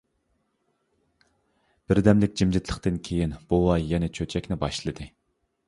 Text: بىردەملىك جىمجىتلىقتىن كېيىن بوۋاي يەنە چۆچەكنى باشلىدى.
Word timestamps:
بىردەملىك 1.91 2.33
جىمجىتلىقتىن 2.43 2.99
كېيىن 3.11 3.37
بوۋاي 3.53 3.87
يەنە 3.95 4.13
چۆچەكنى 4.19 4.61
باشلىدى. 4.67 5.11